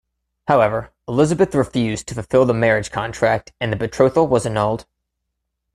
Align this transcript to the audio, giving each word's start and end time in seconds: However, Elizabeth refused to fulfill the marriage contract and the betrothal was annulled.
However, 0.47 0.89
Elizabeth 1.07 1.53
refused 1.53 2.07
to 2.07 2.15
fulfill 2.15 2.43
the 2.45 2.55
marriage 2.55 2.89
contract 2.89 3.53
and 3.61 3.71
the 3.71 3.75
betrothal 3.77 4.27
was 4.27 4.47
annulled. 4.47 4.87